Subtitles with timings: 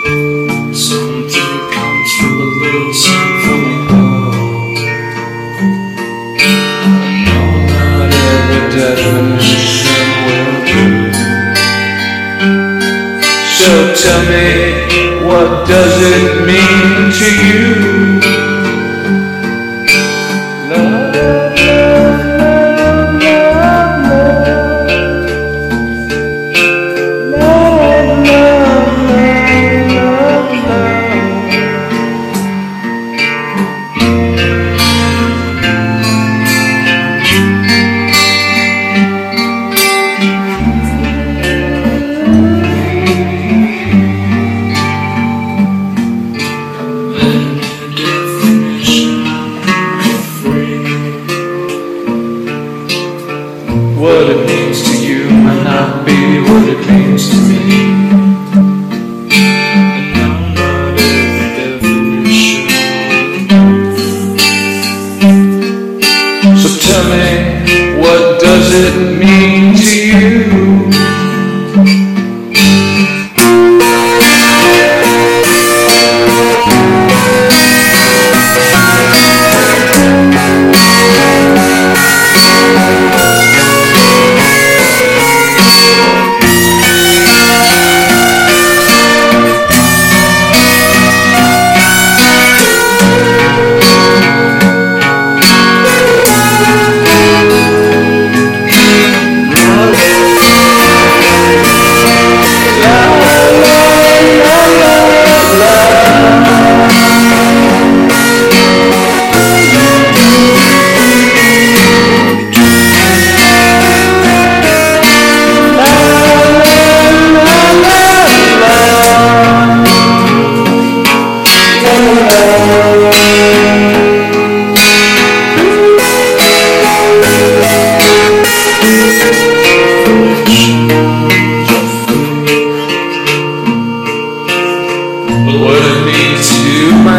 [0.00, 2.92] Something comes from a little.
[7.66, 10.82] Not every definition will do.
[13.58, 14.46] So tell me,
[15.26, 18.17] what does it mean to you?
[53.98, 57.47] What it means to you might not be what it means to me.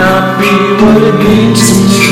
[0.00, 0.50] Not be
[0.82, 2.09] what it means to me.